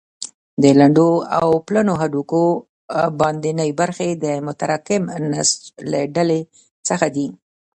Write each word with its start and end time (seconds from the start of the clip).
د 0.61 0.63
لنډو 0.79 1.09
او 1.39 1.47
پلنو 1.67 1.93
هډوکو 2.01 2.41
باندنۍ 3.19 3.71
برخې 3.81 4.09
د 4.23 4.25
متراکم 4.45 5.03
نسج 5.31 5.59
له 5.91 5.99
ډلې 6.15 6.41
څخه 6.87 7.07
دي. 7.15 7.27